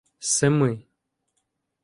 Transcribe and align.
Семи 0.33 0.73